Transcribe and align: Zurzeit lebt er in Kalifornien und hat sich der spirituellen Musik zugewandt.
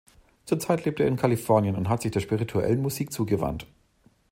Zurzeit 0.45 0.83
lebt 0.83 0.99
er 0.99 1.05
in 1.05 1.15
Kalifornien 1.15 1.75
und 1.75 1.87
hat 1.87 2.01
sich 2.01 2.09
der 2.09 2.21
spirituellen 2.21 2.81
Musik 2.81 3.13
zugewandt. 3.13 3.67